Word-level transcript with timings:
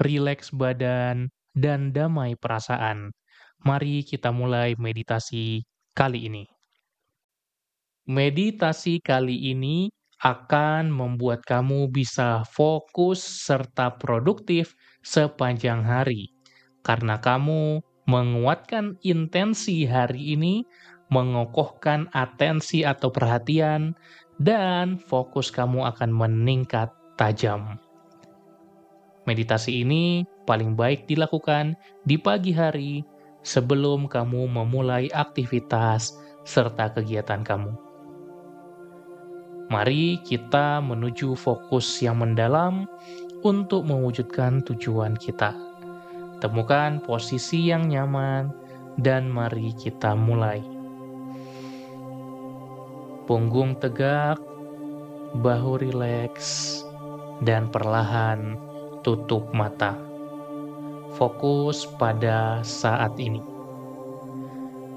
rileks 0.00 0.50
badan, 0.50 1.28
dan 1.54 1.92
damai 1.92 2.34
perasaan. 2.34 3.12
Mari 3.60 4.02
kita 4.02 4.32
mulai 4.32 4.72
meditasi 4.80 5.62
kali 5.92 6.26
ini. 6.32 6.44
Meditasi 8.08 9.04
kali 9.04 9.52
ini 9.52 9.92
akan 10.20 10.88
membuat 10.88 11.44
kamu 11.44 11.92
bisa 11.92 12.44
fokus 12.48 13.20
serta 13.20 13.96
produktif 14.00 14.72
sepanjang 15.04 15.84
hari, 15.84 16.32
karena 16.84 17.20
kamu 17.20 17.80
menguatkan 18.08 18.96
intensi 19.04 19.84
hari 19.86 20.34
ini, 20.36 20.64
mengokohkan 21.12 22.08
atensi 22.12 22.84
atau 22.84 23.12
perhatian, 23.12 23.94
dan 24.40 24.96
fokus 24.96 25.52
kamu 25.52 25.84
akan 25.88 26.10
meningkat 26.10 26.88
tajam. 27.20 27.76
Meditasi 29.28 29.84
ini 29.84 30.24
paling 30.48 30.72
baik 30.72 31.04
dilakukan 31.04 31.76
di 32.08 32.16
pagi 32.16 32.56
hari 32.56 33.04
sebelum 33.44 34.08
kamu 34.08 34.48
memulai 34.48 35.12
aktivitas 35.12 36.16
serta 36.48 36.92
kegiatan 36.96 37.44
kamu. 37.44 37.72
Mari 39.70 40.18
kita 40.26 40.82
menuju 40.82 41.38
fokus 41.38 42.02
yang 42.02 42.18
mendalam 42.18 42.90
untuk 43.46 43.86
mewujudkan 43.86 44.64
tujuan 44.66 45.14
kita. 45.14 45.54
Temukan 46.42 46.98
posisi 47.04 47.70
yang 47.70 47.86
nyaman 47.86 48.50
dan 48.98 49.30
mari 49.30 49.70
kita 49.76 50.16
mulai. 50.18 50.58
Punggung 53.30 53.78
tegak, 53.78 54.42
bahu 55.38 55.78
rileks, 55.78 56.82
dan 57.46 57.70
perlahan 57.70 58.69
tutup 59.02 59.48
mata. 59.52 59.96
Fokus 61.16 61.84
pada 61.98 62.62
saat 62.62 63.16
ini. 63.18 63.42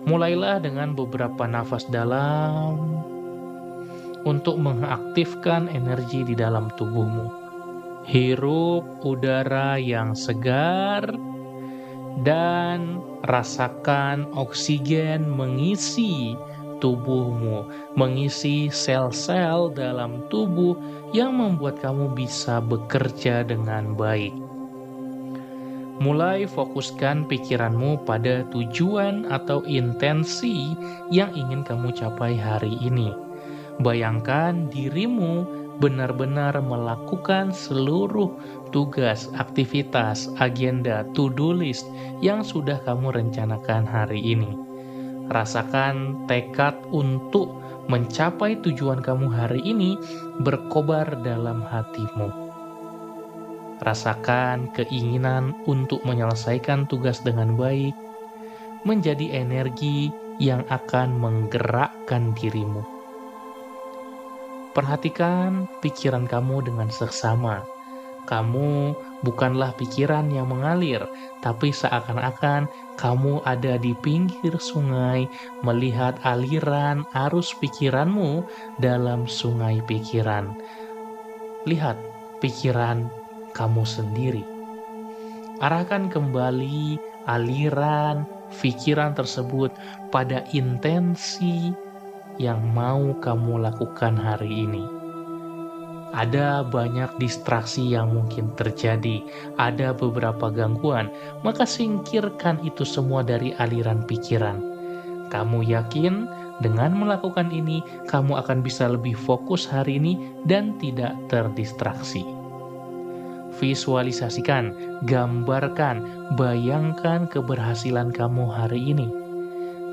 Mulailah 0.03 0.59
dengan 0.59 0.93
beberapa 0.93 1.47
nafas 1.47 1.87
dalam 1.87 2.75
untuk 4.27 4.59
mengaktifkan 4.59 5.71
energi 5.71 6.27
di 6.27 6.35
dalam 6.35 6.67
tubuhmu. 6.75 7.31
Hirup 8.03 8.83
udara 9.07 9.79
yang 9.79 10.11
segar 10.11 11.07
dan 12.27 12.99
rasakan 13.23 14.27
oksigen 14.35 15.23
mengisi 15.23 16.35
tubuhmu, 16.83 17.63
mengisi 17.95 18.67
sel-sel 18.67 19.71
dalam 19.71 20.27
tubuh 20.27 20.75
yang 21.15 21.39
membuat 21.39 21.79
kamu 21.79 22.11
bisa 22.11 22.59
bekerja 22.59 23.47
dengan 23.47 23.95
baik. 23.95 24.35
Mulai 26.03 26.43
fokuskan 26.43 27.31
pikiranmu 27.31 28.03
pada 28.03 28.43
tujuan 28.51 29.23
atau 29.31 29.63
intensi 29.63 30.75
yang 31.07 31.31
ingin 31.31 31.63
kamu 31.63 31.95
capai 31.95 32.35
hari 32.35 32.75
ini. 32.83 33.15
Bayangkan 33.79 34.67
dirimu 34.67 35.47
benar-benar 35.79 36.59
melakukan 36.59 37.55
seluruh 37.55 38.29
tugas, 38.75 39.31
aktivitas, 39.39 40.27
agenda, 40.43 41.07
to-do 41.15 41.55
list 41.55 41.87
yang 42.19 42.43
sudah 42.43 42.77
kamu 42.83 43.15
rencanakan 43.15 43.87
hari 43.87 44.19
ini 44.19 44.72
Rasakan 45.31 46.27
tekad 46.27 46.75
untuk 46.91 47.63
mencapai 47.87 48.59
tujuan 48.63 48.99
kamu 48.99 49.27
hari 49.31 49.61
ini 49.63 49.95
berkobar 50.43 51.19
dalam 51.23 51.63
hatimu. 51.63 52.31
Rasakan 53.83 54.71
keinginan 54.71 55.55
untuk 55.67 56.03
menyelesaikan 56.07 56.87
tugas 56.87 57.19
dengan 57.23 57.55
baik 57.59 57.95
menjadi 58.83 59.43
energi 59.43 60.11
yang 60.39 60.63
akan 60.67 61.15
menggerakkan 61.19 62.35
dirimu. 62.35 62.83
Perhatikan 64.73 65.69
pikiran 65.79 66.25
kamu 66.25 66.65
dengan 66.67 66.89
seksama. 66.89 67.61
Kamu 68.25 68.95
bukanlah 69.23 69.71
pikiran 69.79 70.27
yang 70.29 70.51
mengalir, 70.51 71.01
tapi 71.39 71.71
seakan-akan 71.71 72.67
kamu 72.99 73.39
ada 73.47 73.79
di 73.79 73.95
pinggir 74.03 74.59
sungai 74.59 75.25
melihat 75.63 76.19
aliran 76.27 77.07
arus 77.15 77.55
pikiranmu 77.57 78.45
dalam 78.77 79.25
sungai 79.25 79.79
pikiran. 79.87 80.53
Lihat 81.63 81.95
pikiran 82.43 83.07
kamu 83.55 83.83
sendiri. 83.87 84.43
Arahkan 85.63 86.11
kembali 86.11 86.99
aliran 87.23 88.27
pikiran 88.51 89.15
tersebut 89.15 89.71
pada 90.11 90.43
intensi 90.51 91.71
yang 92.35 92.59
mau 92.75 93.15
kamu 93.23 93.63
lakukan 93.63 94.19
hari 94.19 94.67
ini 94.67 95.02
ada 96.13 96.61
banyak 96.61 97.09
distraksi 97.17 97.97
yang 97.97 98.13
mungkin 98.13 98.53
terjadi, 98.53 99.25
ada 99.57 99.97
beberapa 99.97 100.53
gangguan, 100.53 101.09
maka 101.41 101.65
singkirkan 101.65 102.61
itu 102.61 102.85
semua 102.85 103.25
dari 103.25 103.57
aliran 103.57 104.05
pikiran. 104.05 104.61
Kamu 105.33 105.65
yakin 105.65 106.29
dengan 106.61 106.93
melakukan 106.93 107.49
ini, 107.49 107.81
kamu 108.05 108.37
akan 108.45 108.61
bisa 108.61 108.85
lebih 108.85 109.17
fokus 109.17 109.65
hari 109.65 109.97
ini 109.97 110.37
dan 110.45 110.77
tidak 110.77 111.17
terdistraksi. 111.33 112.21
Visualisasikan, 113.57 114.73
gambarkan, 115.09 116.29
bayangkan 116.37 117.25
keberhasilan 117.25 118.13
kamu 118.13 118.49
hari 118.49 118.93
ini 118.93 119.22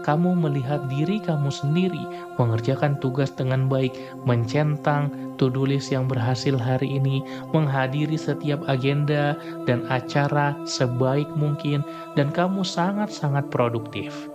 kamu 0.02 0.36
melihat 0.36 0.86
diri 0.88 1.20
kamu 1.20 1.52
sendiri 1.52 2.02
mengerjakan 2.40 2.96
tugas 2.98 3.30
dengan 3.32 3.68
baik, 3.68 3.92
mencentang 4.24 5.12
to-do 5.36 5.64
list 5.64 5.92
yang 5.92 6.08
berhasil 6.08 6.56
hari 6.56 7.00
ini, 7.00 7.24
menghadiri 7.52 8.16
setiap 8.16 8.60
agenda 8.68 9.36
dan 9.64 9.84
acara 9.88 10.56
sebaik 10.68 11.28
mungkin, 11.36 11.84
dan 12.16 12.32
kamu 12.32 12.64
sangat-sangat 12.64 13.48
produktif. 13.48 14.28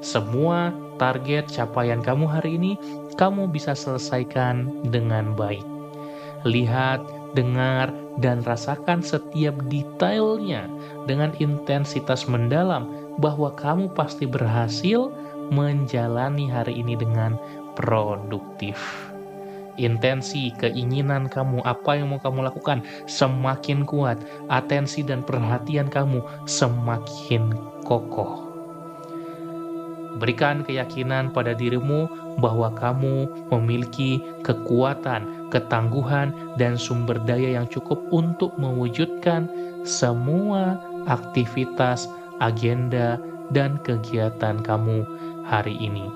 Semua 0.00 0.72
target 0.96 1.52
capaian 1.52 2.00
kamu 2.00 2.24
hari 2.24 2.56
ini, 2.56 2.72
kamu 3.20 3.52
bisa 3.52 3.76
selesaikan 3.76 4.68
dengan 4.88 5.36
baik. 5.36 5.64
Lihat, 6.48 7.04
dengar, 7.36 7.92
dan 8.18 8.40
rasakan 8.44 9.04
setiap 9.04 9.54
detailnya 9.68 10.68
dengan 11.04 11.36
intensitas 11.36 12.24
mendalam 12.28 12.88
bahwa 13.20 13.52
kamu 13.52 13.92
pasti 13.92 14.24
berhasil 14.24 15.12
menjalani 15.52 16.48
hari 16.48 16.80
ini 16.80 16.96
dengan 16.96 17.36
produktif. 17.76 18.80
Intensi, 19.80 20.52
keinginan 20.60 21.30
kamu, 21.30 21.64
apa 21.64 21.96
yang 21.96 22.12
mau 22.12 22.20
kamu 22.20 22.52
lakukan 22.52 22.84
semakin 23.08 23.88
kuat, 23.88 24.20
atensi 24.52 25.00
dan 25.00 25.24
perhatian 25.24 25.88
kamu 25.88 26.20
semakin 26.44 27.56
kokoh. 27.88 28.50
Berikan 30.20 30.66
keyakinan 30.66 31.32
pada 31.32 31.56
dirimu 31.56 32.10
bahwa 32.42 32.68
kamu 32.76 33.30
memiliki 33.48 34.20
kekuatan, 34.44 35.48
ketangguhan, 35.48 36.34
dan 36.60 36.76
sumber 36.76 37.16
daya 37.24 37.56
yang 37.56 37.66
cukup 37.70 38.04
untuk 38.12 38.52
mewujudkan 38.60 39.48
semua 39.86 40.76
aktivitas 41.08 42.04
agenda, 42.40 43.20
dan 43.50 43.78
kegiatan 43.82 44.62
kamu 44.62 45.04
hari 45.46 45.76
ini. 45.78 46.06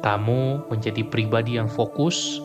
Kamu 0.00 0.70
menjadi 0.70 1.02
pribadi 1.06 1.58
yang 1.58 1.66
fokus, 1.66 2.38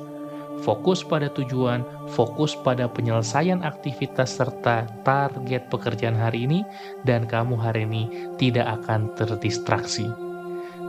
fokus 0.66 1.06
pada 1.06 1.30
tujuan, 1.32 1.86
fokus 2.14 2.58
pada 2.58 2.90
penyelesaian 2.90 3.62
aktivitas 3.62 4.38
serta 4.38 4.88
target 5.06 5.70
pekerjaan 5.70 6.18
hari 6.18 6.46
ini, 6.46 6.60
dan 7.06 7.26
kamu 7.26 7.58
hari 7.58 7.86
ini 7.86 8.34
tidak 8.38 8.82
akan 8.82 9.12
terdistraksi. 9.16 10.10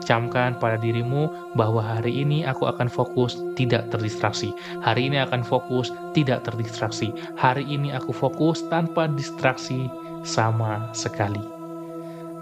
camkan 0.02 0.58
pada 0.58 0.82
dirimu 0.82 1.30
bahwa 1.54 1.78
hari 1.78 2.26
ini 2.26 2.42
aku 2.42 2.66
akan 2.66 2.90
fokus 2.90 3.38
tidak 3.54 3.86
terdistraksi. 3.94 4.50
Hari 4.82 5.06
ini 5.06 5.22
akan 5.22 5.46
fokus 5.46 5.94
tidak 6.10 6.42
terdistraksi. 6.42 7.14
Hari 7.38 7.62
ini 7.62 7.94
aku 7.94 8.10
fokus 8.10 8.66
tanpa 8.66 9.06
distraksi 9.06 9.86
sama 10.26 10.90
sekali. 10.90 11.61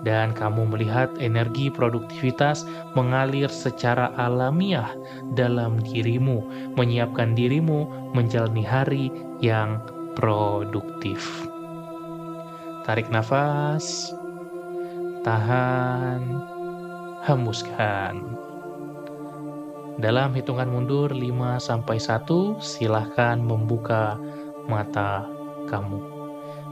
Dan 0.00 0.32
kamu 0.32 0.64
melihat 0.72 1.12
energi 1.20 1.68
produktivitas 1.68 2.64
mengalir 2.96 3.52
secara 3.52 4.16
alamiah 4.16 4.88
dalam 5.36 5.76
dirimu, 5.84 6.40
menyiapkan 6.76 7.36
dirimu 7.36 8.12
menjalani 8.16 8.64
hari 8.64 9.12
yang 9.44 9.84
produktif. 10.16 11.20
Tarik 12.88 13.12
nafas, 13.12 14.16
tahan, 15.20 16.40
hembuskan. 17.28 18.40
Dalam 20.00 20.32
hitungan 20.32 20.72
mundur 20.72 21.12
5 21.12 21.60
sampai 21.60 22.00
1, 22.00 22.56
silahkan 22.56 23.36
membuka 23.36 24.16
mata 24.64 25.28
kamu. 25.68 26.00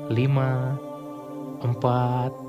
5 0.09 0.89
4 1.61 2.48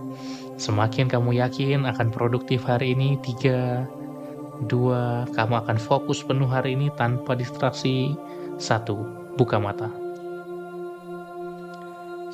Semakin 0.60 1.08
kamu 1.08 1.40
yakin 1.40 1.88
akan 1.88 2.12
produktif 2.12 2.68
hari 2.68 2.92
ini, 2.92 3.16
3 3.24 3.88
2 4.68 5.32
kamu 5.32 5.54
akan 5.56 5.78
fokus 5.80 6.20
penuh 6.20 6.52
hari 6.52 6.76
ini 6.76 6.92
tanpa 7.00 7.32
distraksi. 7.32 8.12
1 8.60 9.40
buka 9.40 9.56
mata. 9.56 9.88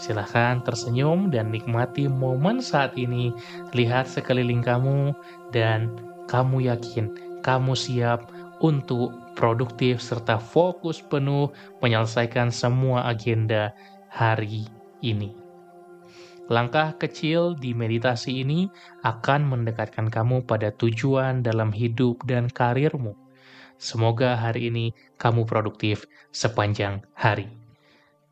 Silahkan 0.01 0.57
tersenyum 0.65 1.29
dan 1.29 1.53
nikmati 1.53 2.09
momen 2.09 2.65
saat 2.65 2.97
ini. 2.97 3.29
Lihat 3.77 4.09
sekeliling 4.09 4.65
kamu 4.65 5.13
dan 5.53 5.93
kamu 6.25 6.65
yakin 6.65 7.13
kamu 7.45 7.77
siap 7.77 8.25
untuk 8.57 9.13
produktif 9.37 10.01
serta 10.01 10.41
fokus 10.41 10.97
penuh 10.97 11.53
menyelesaikan 11.85 12.49
semua 12.49 13.05
agenda 13.05 13.69
hari 14.09 14.65
ini. 15.05 15.44
Langkah 16.45 16.93
kecil 17.01 17.57
di 17.57 17.73
meditasi 17.73 18.45
ini 18.45 18.69
akan 19.01 19.49
mendekatkan 19.49 20.13
kamu 20.13 20.45
pada 20.45 20.69
tujuan 20.77 21.41
dalam 21.41 21.73
hidup 21.73 22.21
dan 22.29 22.53
karirmu. 22.53 23.17
Semoga 23.81 24.37
hari 24.37 24.69
ini 24.69 24.93
kamu 25.17 25.49
produktif 25.49 26.05
sepanjang 26.29 27.01
hari. 27.17 27.49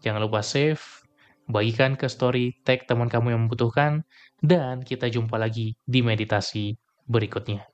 Jangan 0.05 0.29
lupa 0.29 0.45
save, 0.45 0.83
bagikan 1.49 1.97
ke 1.97 2.05
story, 2.05 2.53
tag 2.61 2.85
teman 2.85 3.09
kamu 3.09 3.33
yang 3.33 3.41
membutuhkan, 3.49 4.05
dan 4.45 4.85
kita 4.85 5.09
jumpa 5.09 5.33
lagi 5.41 5.73
di 5.81 6.05
meditasi 6.05 6.77
berikutnya. 7.09 7.72